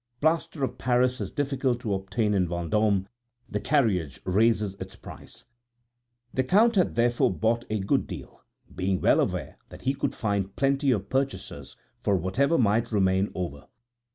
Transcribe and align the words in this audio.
Plaster 0.19 0.63
of 0.63 0.79
Paris 0.79 1.21
is 1.21 1.29
difficult 1.29 1.79
to 1.81 1.93
obtain 1.93 2.33
in 2.33 2.47
Vendôme; 2.47 3.05
the 3.47 3.59
carriage 3.59 4.19
raises 4.25 4.73
its 4.79 4.95
price. 4.95 5.45
The 6.33 6.43
Count 6.43 6.73
had 6.75 6.95
therefore 6.95 7.31
bought 7.31 7.65
a 7.69 7.77
good 7.79 8.07
deal, 8.07 8.41
being 8.75 8.99
well 8.99 9.19
aware 9.19 9.59
that 9.69 9.81
he 9.81 9.93
could 9.93 10.15
find 10.15 10.55
plenty 10.55 10.89
of 10.89 11.11
purchasers 11.11 11.77
for 11.99 12.15
whatever 12.17 12.57
might 12.57 12.91
remain 12.91 13.31
over. 13.35 13.65